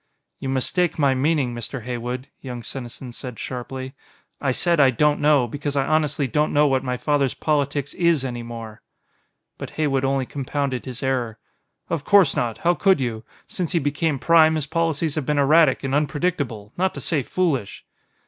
"You 0.39 0.49
mistake 0.49 0.97
my 0.97 1.13
meaning, 1.13 1.53
Mr. 1.53 1.83
Heywood," 1.83 2.27
young 2.39 2.63
Senesin 2.63 3.11
said 3.13 3.37
sharply. 3.37 3.93
"I 4.41 4.51
said, 4.51 4.79
'I 4.79 4.89
don't 4.89 5.19
know' 5.21 5.45
because 5.47 5.75
I 5.75 5.85
honestly 5.85 6.25
don't 6.25 6.51
know 6.51 6.65
what 6.65 6.83
my 6.83 6.97
father's 6.97 7.35
politics 7.35 7.93
is 7.93 8.25
any 8.25 8.41
more." 8.41 8.81
But 9.59 9.69
Heywood 9.77 10.03
only 10.03 10.25
compounded 10.25 10.85
his 10.85 11.03
error. 11.03 11.37
"Of 11.87 12.03
course 12.03 12.35
not. 12.35 12.57
How 12.57 12.73
could 12.73 12.99
you? 12.99 13.23
Since 13.45 13.73
he 13.73 13.77
became 13.79 14.17
Prime, 14.17 14.55
his 14.55 14.65
policies 14.65 15.13
have 15.13 15.27
been 15.27 15.37
erratic 15.37 15.83
and 15.83 15.93
unpredictable, 15.93 16.73
not 16.77 16.95
to 16.95 16.99
say 16.99 17.21
foolish." 17.21 17.85